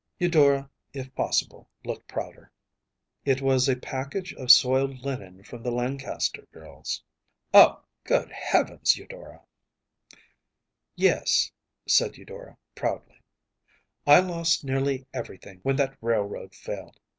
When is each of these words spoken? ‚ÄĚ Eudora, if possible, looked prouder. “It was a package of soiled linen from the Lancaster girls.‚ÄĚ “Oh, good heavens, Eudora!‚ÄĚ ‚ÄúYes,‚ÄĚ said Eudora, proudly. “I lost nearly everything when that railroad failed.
‚ÄĚ 0.19 0.23
Eudora, 0.25 0.67
if 0.93 1.13
possible, 1.13 1.69
looked 1.85 2.07
prouder. 2.07 2.51
“It 3.23 3.39
was 3.39 3.69
a 3.69 3.75
package 3.75 4.33
of 4.33 4.49
soiled 4.49 5.03
linen 5.05 5.43
from 5.43 5.61
the 5.61 5.69
Lancaster 5.69 6.47
girls.‚ÄĚ 6.51 7.03
“Oh, 7.53 7.83
good 8.03 8.31
heavens, 8.31 8.97
Eudora!‚ÄĚ 8.97 10.17
‚ÄúYes,‚ÄĚ 10.97 11.51
said 11.87 12.17
Eudora, 12.17 12.57
proudly. 12.73 13.21
“I 14.07 14.21
lost 14.21 14.63
nearly 14.63 15.05
everything 15.13 15.59
when 15.61 15.75
that 15.75 15.95
railroad 16.01 16.55
failed. 16.55 16.99